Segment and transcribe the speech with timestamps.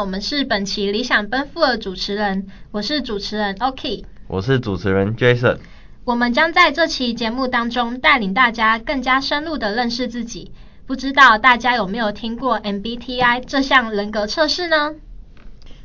[0.00, 5.58] 我们是本期理想奔赴的主持人，我是主持人 Oki，我是主持人 Jason。
[6.04, 10.52] 我们将在这期节目当中带领大家更加深入的认识自己。
[10.86, 14.94] 不知道大家有没有听过 MBTI 这项人格测试呢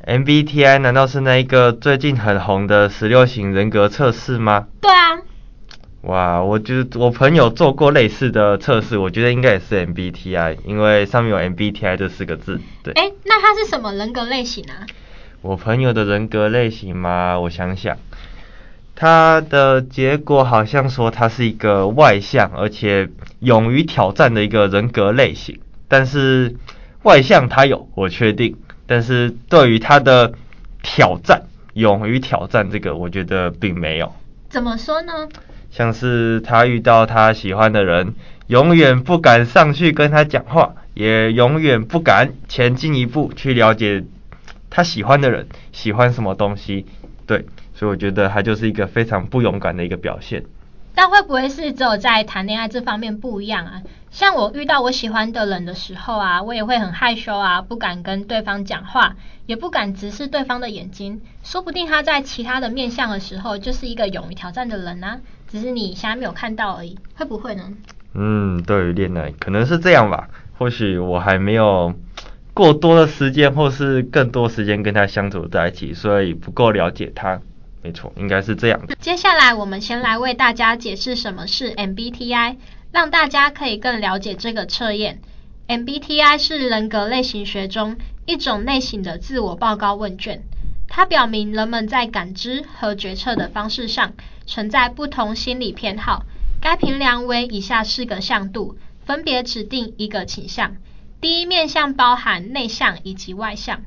[0.06, 4.66] ？MBTI 难道是那一个最近很红的十六型人格测试吗？
[4.82, 5.22] 对啊。
[6.02, 12.60] 哇，我觉得我朋友做过类似的测试，我觉得应该也是 MBTI，因为上面有 MBTI 这四个字。
[12.82, 14.86] 对，哎，那它是什么人格类型啊？
[15.42, 17.96] 我朋友的人格类型嘛，我想想，
[18.94, 23.08] 他的结果好像说他是一个外向而且
[23.40, 25.58] 勇于挑战的一个人格类型。
[25.88, 26.54] 但是
[27.02, 30.32] 外向他有，我确定，但是对于他的
[30.84, 31.42] 挑战，
[31.74, 34.12] 勇于挑战这个，我觉得并没有。
[34.48, 35.28] 怎么说呢？
[35.72, 38.14] 像是他遇到他喜欢的人，
[38.46, 44.04] 永远不敢上去跟他讲话，也永远不敢前进一步去了解
[44.68, 46.86] 他喜欢的人喜欢什么东西。
[47.26, 50.44] 对，所以我觉得他就是一个非常不勇敢的一个表现。
[50.92, 53.82] 但会不会是只有在谈恋爱这方面不一样啊？
[54.10, 59.14] 像我遇到我喜欢的人的时候啊，我也会很害羞啊，不敢跟对方讲话，
[59.46, 61.20] 也不敢直视对方的眼睛。
[61.44, 65.20] 说不定他在其他的面相的时候，就是一个勇于挑战的人啊。
[65.48, 67.72] 只是你现在没有看到而已，会不会呢？
[68.14, 70.28] 嗯，对于恋爱可能是这样吧。
[70.60, 71.94] 或许我还没有
[72.52, 77.40] 过多的时间，或是更多时间跟他相处在一起，所以不够了解他。
[77.82, 78.78] 没错，应该是这样。
[78.98, 82.56] 接下来我们先来为大家解释什么是 MBTI，
[82.92, 85.22] 让大家可以更了解这个测验。
[85.66, 90.42] MBTI 是人格类型学中一种类型的自我报告问卷。
[90.88, 94.12] 它表明人们在感知和决策的方式上
[94.44, 96.26] 存在不同心理偏好。
[96.60, 98.76] 该评量为以下四个向度，
[99.10, 100.76] 分别指定一个倾向。
[101.20, 103.82] 第一面向包含内向以及外向，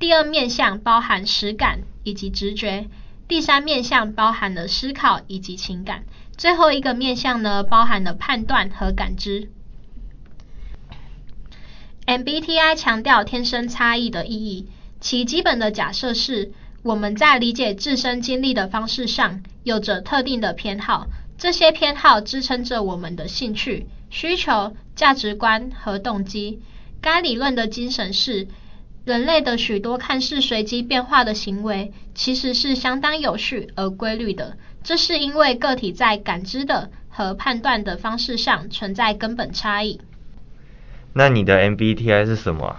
[0.00, 2.88] 第二面向包含实感以及直觉，
[3.28, 6.02] 第三面向包含了思考以及情感，
[6.36, 9.48] 最后一个面向呢，包含了判断和感知。
[12.08, 14.68] MBTI 强调天生差异的意义。
[15.00, 16.52] 其基本的假设是，
[16.82, 21.06] 我们在理解自身经历的方式上有着特定的偏好，
[21.38, 26.60] 这些偏好支撑着我们的兴趣、需求、价值观和动机。
[27.00, 28.46] 该理论的精神是，
[29.04, 34.56] 人类的许多看似随机变化的行为，其实是相当有序而规律的。
[34.84, 40.00] 这是因为个体在感知的和判断的方式上存在根本差异。
[41.12, 42.76] 那你的 MBTI 是什么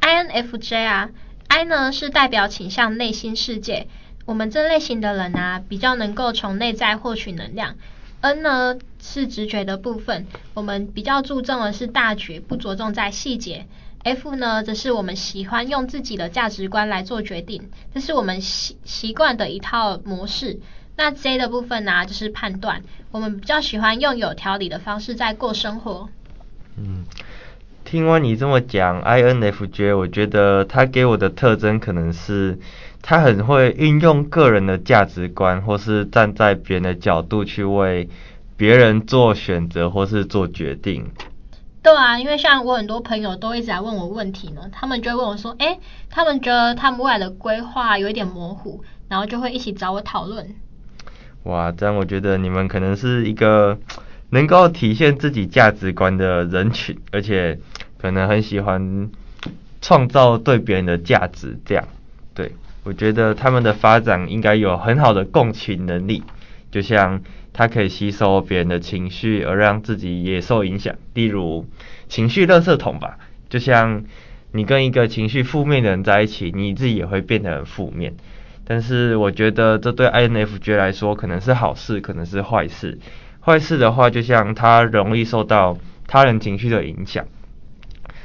[0.00, 1.10] ？INFJ 啊。
[1.48, 3.88] I 呢是代表倾向内心世界，
[4.24, 7.74] 我们这类型的人啊，比较能够从内在获取能量。
[8.20, 8.76] N 呢
[9.06, 13.66] 是直觉的部分，我们比较注重的是大局，不着重在细节。
[14.02, 20.58] F 呢则是我们喜欢用自己的价值观来做决定，这是我们习习惯的一套模式。
[20.96, 26.08] 那 J 的部分呢，就是判断，我们比较喜欢用有条理的方式在过生活。
[26.76, 27.04] 嗯。
[27.84, 32.58] 听完你这么讲，INFJ，我觉得他给我的特征可能是
[33.00, 38.08] 他很会运用个人的价值观，或是站在别人的角度去为
[38.56, 41.10] 别人做选择或是做决定。
[41.82, 45.78] 对啊，因为像我很多朋友都一直在问我问题呢，他们就会问我说，哎，
[46.10, 50.54] 他们觉得他们未来的规划有一点模糊，然后就会一起找我讨论。
[51.44, 53.78] 哇，这样我觉得你们可能是一个
[54.30, 57.58] 能够体现自己价值观的人群，而且。
[57.98, 59.10] 可能很喜欢
[59.80, 61.88] 创造对别人的价值，这样，
[62.34, 62.52] 对，
[62.84, 66.22] 我觉得他们的发展应该有很好的共情能力，
[66.76, 67.22] 就像
[67.54, 70.94] 他可以吸收别人的情绪，而让自己也受影响。
[71.14, 71.64] 例如
[72.06, 73.16] 情绪垃圾桶吧，
[73.48, 74.04] 就像
[74.52, 78.12] 你跟一个情绪负面的人在一起，你自己也会变得很负面。
[78.66, 82.98] 但是我觉得这对 INFJ 来说可能是好事，可能是坏事。
[83.40, 87.24] 坏事的话，就像他容易受到他人情绪的影响。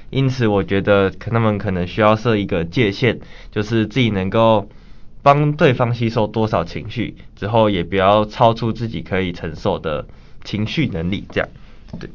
[0.10, 4.68] 因此，我觉得他们可能需要设一个界限，就是自己能够
[5.24, 10.06] 帮对方吸收多少情绪，之后也不要超出自己可以承受的
[10.44, 11.50] 情绪能力，这样，
[12.00, 12.10] 对。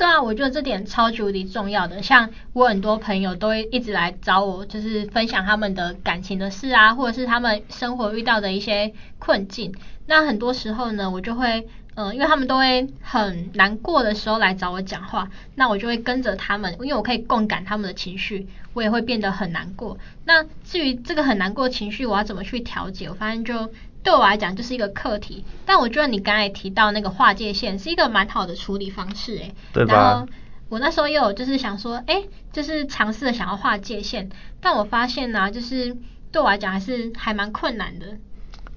[0.00, 2.02] 对啊，我觉得这点超级无敌重要的。
[2.02, 9.74] 像我很多朋友都会一直来找我，就是分享他们的感情的事啊，或者是他们生活遇到的一些困境。
[10.06, 11.68] 那很多时候呢，我就会。
[11.96, 19.98] 嗯，因为他们都会很难过的时候来找我讲话，那我就会跟着他们，因为我可以共感他们的情绪，我也会变得很难过。
[20.24, 23.08] 那至于这个很难过情绪，我要怎么去调节？
[23.08, 23.70] 我发现就
[24.02, 25.44] 对我来讲就是一个课题。
[25.66, 29.94] 但我觉得你刚才提到那个划界线是一个蛮好的处理方式，诶，对吧？
[29.94, 30.28] 然后
[30.68, 34.30] 我那时候也有就是想说，哎，就是尝试的想要画界限，
[34.60, 35.96] 但我发现呢、啊，就是
[36.32, 38.06] 对我来讲还是还蛮困难的。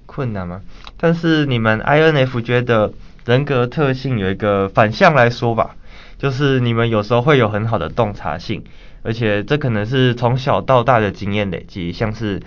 [0.06, 0.60] 困难吗？
[0.98, 2.92] 但是你们 INF 觉得
[3.24, 5.76] 人格特性有一个反向来说吧，
[6.18, 8.64] 就是你们有时候会有很好的洞察性，
[9.02, 12.42] 而且这可能是从小到大的经验累积，像是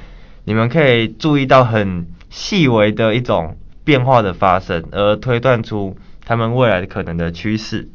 [0.45, 5.95] 你们可以注意到很细微的一种变化的发生，而推断出
[6.25, 7.89] 他们未来可能的趋势。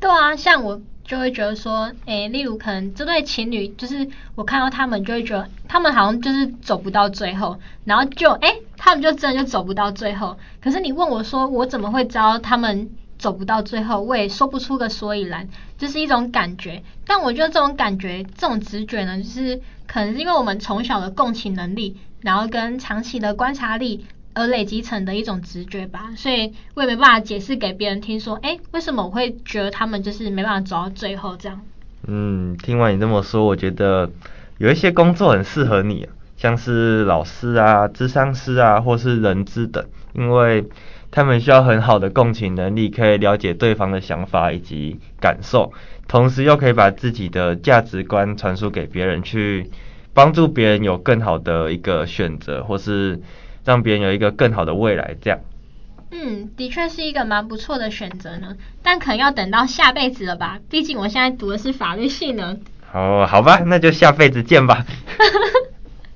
[0.00, 10.36] 对啊，像我就会觉得说，诶，例如可能这对情侣，就是我看到他们就会觉得，他们好像就是走不到最后，然后就诶，他们就真的就走不到最后。
[10.62, 14.02] 可是你问我说，我怎么会知道他们走不到最后？
[14.02, 15.48] 我也说不出个所以然，
[15.78, 16.82] 就是一种感觉。
[17.06, 24.06] 但我觉得这种感觉，这种直觉呢，就是可能是因为我们从小的共情能力，然后跟长期的观察力。
[24.36, 31.60] 而累积成的一种直觉吧，所以我也没办法解释给别人听，说，哎，为什么我会觉得他们就是没办法走到最后这样？
[32.08, 34.10] 嗯，听完你这么说，我觉得
[34.58, 40.64] 有一些工作很适合你，像是老师啊、咨商师啊，或是人资等，因为
[41.12, 45.72] 他们需要很好的共情能力，可以了解对方的想法以及感受，
[46.08, 49.70] 同时又可以把自己的价值观传输给别人，去
[50.14, 53.20] 帮助别人有更好的一个选择，或是。
[53.66, 55.40] 让别人有一个更好的未来，这样。
[56.10, 60.58] 嗯，的确是一个蛮不错的选择呢，但可能要等到下辈子了吧？
[60.68, 62.58] 毕竟我现在读的是法律系呢。
[62.92, 64.84] 哦，好吧，那就下辈子见吧。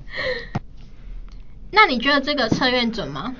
[1.72, 3.34] 那你觉得这个测验准吗？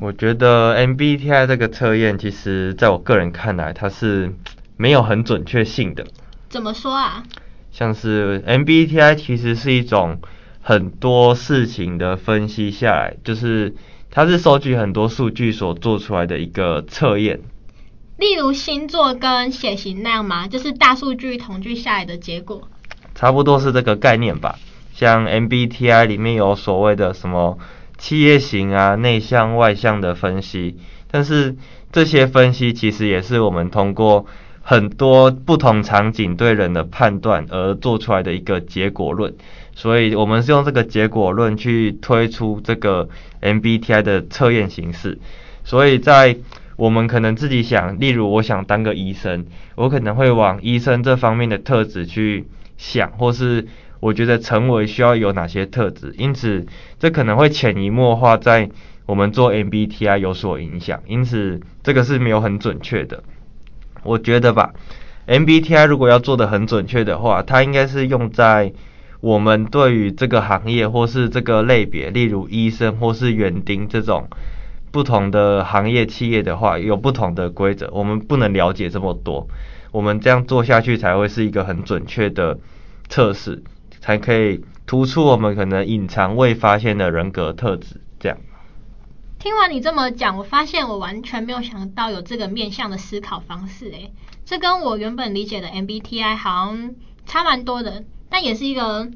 [0.00, 4.34] 我觉得 MBTI 这个测验，其实在我个人看来，它是
[4.76, 6.04] 没有很准确性的。
[6.48, 7.22] 怎么说啊？
[7.72, 10.20] 像是 MBTI 其实是一种。
[10.64, 13.74] 很多事情的分析下来，就是
[14.12, 17.40] 它是收集很多数据所做出来的一个测验。
[18.16, 20.46] 例如星座跟血型那样吗？
[20.46, 22.68] 就是大数据统计下来的结果。
[23.16, 24.56] 差不多是这个概念吧。
[24.94, 27.58] 像 MBTI 里面有所谓的什么
[27.98, 30.76] 企业型啊、内向外向的分析，
[31.10, 31.56] 但是
[31.90, 34.26] 这些分析其实也是我们通过
[34.62, 39.34] 很多不同场景对人的判断而做出来的一个结果论。
[39.74, 43.08] 所以我们是用这个结果论去推出这个
[43.40, 45.18] MBTI 的测验形式。
[45.64, 46.36] 所以在
[46.76, 53.66] 我们可能自己想，例如我想当个医生，我可能会往医生这方面的特质去想，或是
[54.00, 56.14] 我觉得成为需要有哪些特质。
[56.18, 56.66] 因此，
[56.98, 58.70] 这可能会潜移默化在
[59.06, 61.02] 我们做 MBTI 有所影响。
[61.06, 63.22] 因此，这个是没有很准确的。
[64.02, 64.72] 我觉得吧
[65.26, 68.72] ，MBTI 如果要做的很准确的话，它应该是用在。
[69.20, 74.26] 我们对于这个行业或是这个类别，例如医生或是园丁这种
[74.90, 79.46] 不同的行业企业的话，有不同的规则，我们不能了解这么多。
[79.92, 82.58] 我们这样做下去才会是一个很准确的
[83.08, 83.62] 测试，
[84.00, 88.00] 才可以突出我们可能隐藏未发现的人格特质。
[88.18, 88.36] 这样。
[89.42, 93.86] 听完你这么讲，我发现我完全没有想到有这个面向的思考方式。
[93.90, 94.12] 诶，
[94.44, 96.94] 这跟我原本理解的 MBTI 好像
[97.26, 98.04] 差蛮多的。
[98.30, 99.10] 但也是一个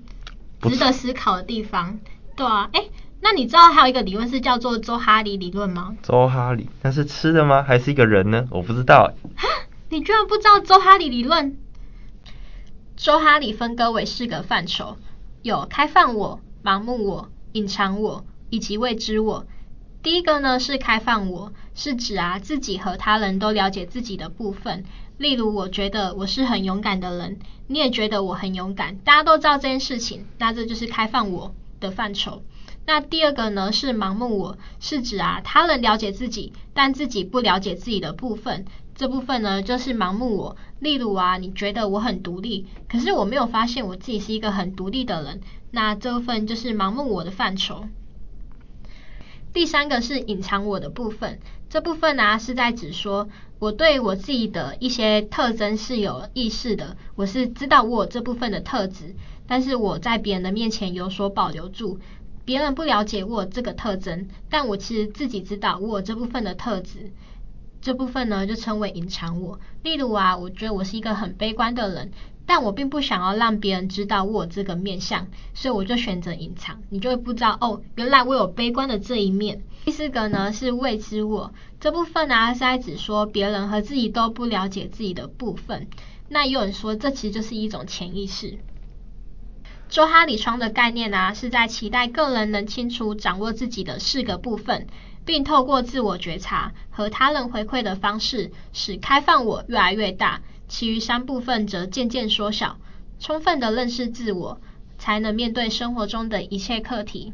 [0.63, 2.01] 值得思考的地方，
[2.35, 2.91] 对啊，诶，
[3.21, 5.97] 那你知道还有一个理论是叫做周哈里理论吗？
[6.03, 7.63] 周哈里，那是吃的吗？
[7.63, 8.49] 还是一个人呢？
[8.51, 9.13] 我不知道。
[9.37, 9.47] 哈，
[9.91, 11.57] 你居然不知道周哈里理论？
[12.97, 14.97] 周哈里分割为四个范畴，
[15.43, 19.47] 有开放我、盲目我、隐藏我以及未知我。
[20.07, 24.85] 第一个呢是开放我，是指啊自己和他人都了解自己的部分。
[25.19, 32.45] 例如，我觉得我是很勇敢的人，你也觉得我很勇敢，大家都知道这件事情，那这就是开放我的范畴。
[32.85, 40.57] 那第二个呢是盲目我，是指啊他人了解自己，但自己不了解自己的部分，这部分呢就是盲目我。
[40.79, 45.41] 例如啊，你觉得我很独立，可是我没有发现我自己是一个很独立的人，
[45.73, 47.89] 那这部分就是盲目我的范畴。
[49.57, 51.39] 第三个是隐藏我的部分，
[51.71, 61.99] 这部分呢、啊、是在指说，我对我自己的一些特征是有意识的，我是知道我这部分的特质，但是我在别人的面前有所保留住，
[62.45, 67.15] 别人不了解我这个特征，但我其实自己知道我这部分的特质，
[67.81, 69.59] 这部分呢就称为隐藏我。
[69.83, 72.13] 例如啊，我觉得我是一个很悲观的人。
[72.47, 79.63] 但我并不想要让别人知道我这个面相，所以我就选择隐藏，你就会不知道哦，原来我有悲观的这一面。
[79.85, 85.89] 第四个呢是未知我，这部分呢是在指说别人和自己都不了解自己的部分。
[86.29, 88.59] 那有人说这其实就是一种潜意识。
[89.89, 94.89] 周哈里窗的概念呢是在期待个人能清楚掌握自己的四个部分，
[95.25, 100.43] 并透过自我觉察和他人回馈的方式，使开放我越来越大。
[100.69, 102.79] 其余三部分则渐渐缩小，
[103.19, 104.61] 充分的认识自我，
[104.99, 107.33] 才能面对生活中的一切课题。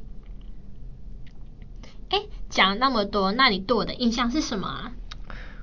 [2.11, 4.93] 哎，讲了那么多，那你对我的印象是什么啊？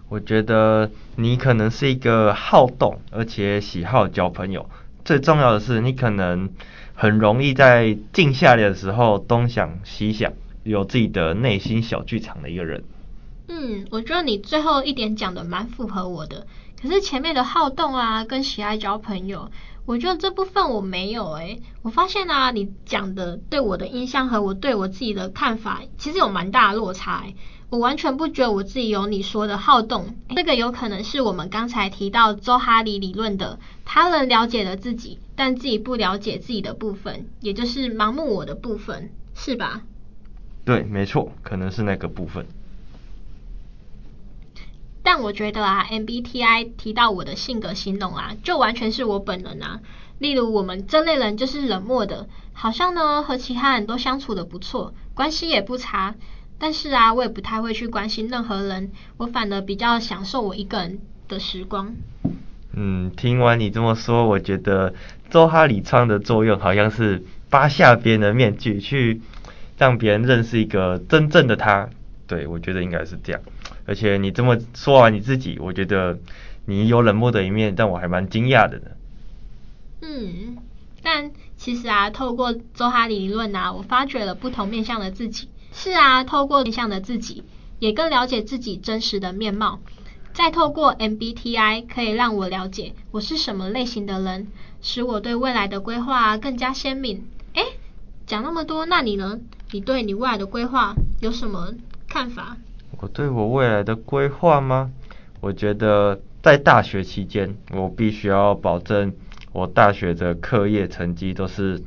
[0.09, 4.67] 我觉得你可能是一个好动，而且喜好交朋友。
[5.05, 6.49] 最重要的是，你可能
[6.95, 10.33] 很容易在静下来的时候东想西想，
[10.63, 12.83] 有自己的内心小剧场的一个人。
[13.51, 16.45] 嗯，我觉得你最后一点讲的蛮符合我的。
[16.81, 19.51] 可是前面的好动啊，跟喜爱交朋友，
[19.85, 21.61] 我觉得这部分我没有诶。
[21.81, 27.35] 我发现啊，你讲的对我的印象和我对我自己的看法，其实有蛮大的落差诶。
[27.71, 30.15] 我完全不觉得我自己有你说的好动。
[30.35, 39.81] 这个有可能是我们刚才提到周哈里理论的，他人了解了自己，但自己不了解自己的部分，也就是盲目我的部分，是吧？
[40.65, 42.45] 对，没错，可能是那个部分。
[45.11, 49.79] 但我觉得啊，MBTI 提到我的性格形容啊，就完全是我本人啊。
[50.19, 56.13] 例如，我们这类人就是冷漠的，好像呢和其他人都相处得不错，关系也不差。
[56.59, 61.95] 但是啊，我也不太会去关心任何人，我反而比较享受我一个人的时光。
[62.73, 64.93] 嗯，听完你这么说，我觉得
[65.31, 69.19] 周哈里窗的作用好像是扒下别人的面具，去
[69.79, 71.89] 让别人认识一个真正的他。
[72.27, 73.41] 对，我觉得应该是这样。
[73.89, 76.19] 而且你这么说完你自己，我觉得
[76.65, 78.91] 你有冷漠的一面，但我还蛮惊讶的呢。
[80.03, 80.57] 嗯，
[81.01, 85.49] 但其实啊，透过周哈里理论啊，我发掘了不同面向的自己。
[85.73, 87.43] 是啊，透过面向的自己，
[87.79, 89.79] 也更了解自己真实的面貌。
[90.33, 94.49] 再透过 MBTI，可以让我了解我是什么类型的人，
[94.83, 97.25] 使我对未来的规划更加鲜明。
[97.55, 97.63] 诶，
[98.27, 99.39] 讲那么多，那你呢？
[99.71, 101.73] 你对你未来的规划有什么
[102.07, 102.55] 看法？
[103.01, 104.91] 我对我未来的规划吗？
[105.39, 109.13] 我觉得在大学期间，我必须要保证
[109.53, 111.81] 我大学的课业成绩都是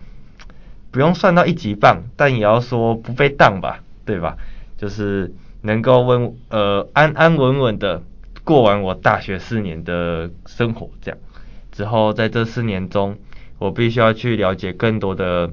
[0.91, 4.39] 不用算到一级棒，但也要说不被当吧，对吧？
[4.79, 8.03] 就是能够稳呃安安稳稳的
[8.43, 11.21] 过完我大学四年的生活，这样
[11.73, 13.19] 之后在这四年中，
[13.59, 15.51] 我必须要去了解更多的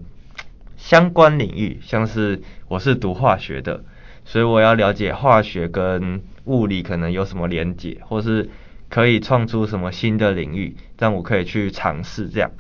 [0.78, 3.84] 相关领域，像是我是读化学的。
[4.30, 8.48] 所以我要了解化学跟物理可能有什么连结，或是
[8.88, 12.30] 可以创出什么新的领域，让我可以去尝试。
[12.30, 12.52] 这样，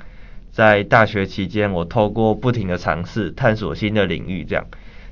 [0.52, 4.66] 在大学期间，我透过不停的尝试，探索新的领域，这样，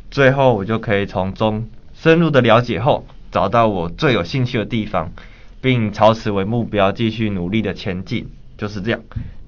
[0.09, 5.11] 最后我就可以从中深入的了解后，找到我最有兴趣的地方，
[5.61, 8.99] 并朝此为目标继续努力的前进，就是这样。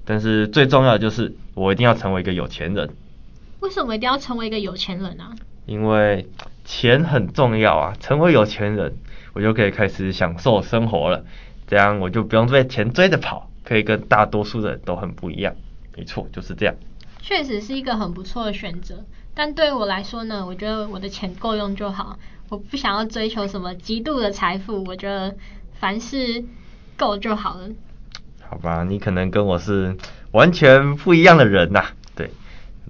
[0.04, 2.88] 但是最重要的就是，我一定要成为一个有钱人。
[3.58, 5.24] 为什么一定要成为一个有钱人呢？
[5.66, 6.26] 因为
[6.70, 8.96] 钱很重要啊，成为有钱人，
[9.32, 11.24] 我就可以开始享受生活了。
[11.66, 15.56] 这样我就不用被钱追着跑，可以跟大多数人都很不一样。
[15.96, 16.76] 没错，就是这样。
[17.20, 22.16] 确实是一个很不错的选择，但对我来说呢，我觉得我的钱够用就好，
[22.48, 25.34] 我不想要追求什么极度的财富，我觉得
[25.80, 26.44] 凡事
[26.96, 27.68] 够就好了。
[28.48, 29.96] 好吧，你可能跟我是
[30.30, 31.90] 完全不一样的人呐、啊。
[32.14, 32.30] 对，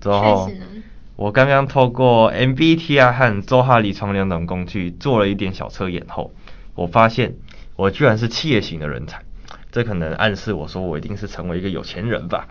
[0.03, 0.51] 之后。
[1.21, 6.33] 我刚刚透过 MBTI 和周哈里窗两种工具做了一点小测验后，
[6.75, 7.35] 我发现
[7.77, 9.21] 我居然是企业型的人才，
[9.71, 12.49] 这可能暗示我说我一定是成为一个有钱人吧。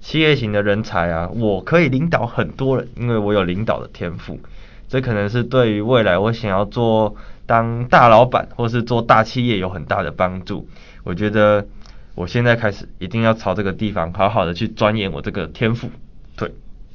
[0.00, 4.38] 企业型的人才啊，我可以领导很多人，因为我有领导的天赋。
[4.86, 7.16] 这可能是对于未来我想要做
[7.46, 10.68] 当大老板或是做大企业有很大的帮助。
[11.02, 11.66] 我觉得
[12.14, 15.90] 我现在开始一定要朝这个地方好好的去钻研我这个天赋。
[16.36, 16.52] 对。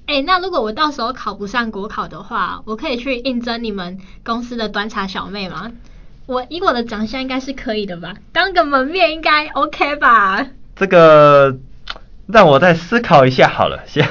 [0.10, 5.72] 哎、欸，那如果我到时候考不上国考的话，我可以去应征你们公司的端茶小妹吗？
[6.26, 8.16] 我以我的长相应该是可以的吧？
[8.34, 10.48] 当个门面应该 OK 吧？
[10.76, 11.60] 这个
[12.26, 14.04] 让我再思考一下好了，先，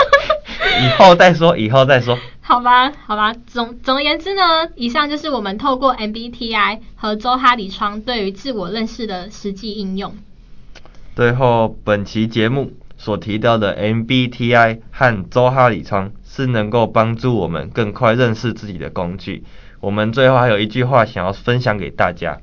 [0.82, 2.18] 以后再说，以后再说。
[2.40, 10.16] 好吧，好吧，总总而言之呢，以上就是我们透过 MBTI 和周哈里窗对于自我认识的实际应用。
[11.14, 12.72] 最后，本期节目。
[12.96, 19.44] 所提到的 MBTI 和周哈里窗是能够帮助我们更快认识自己的工具。
[19.80, 22.40] 我们最后还有一句话想要分享给大家。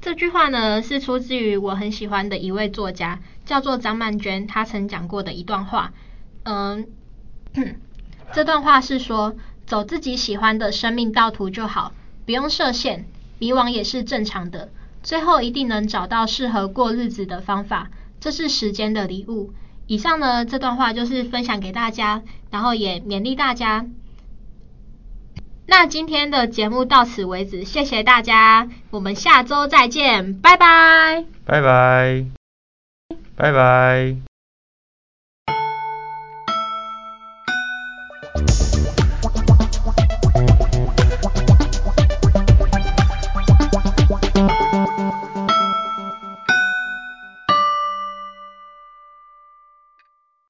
[0.00, 5.92] 这句话呢，是出自于我很喜欢的一位作家，叫做张曼娟，她曾讲过的一段话。
[6.42, 6.86] 嗯，
[8.32, 9.34] 这段话是说：
[9.66, 11.94] 走自己喜欢的生命道途就好，
[12.26, 13.06] 不用设限，
[13.38, 14.68] 迷惘也是正常的。
[15.02, 19.54] 最后一定能找到适合过日子的方法，这是时间的礼物。
[19.86, 23.86] 以上呢，这段话就是分享给大家，然后也勉励大家。
[25.66, 32.24] 那今天的节目到此为止，谢谢大家，我们下周再见，拜拜，拜拜。
[33.36, 34.33] 拜拜。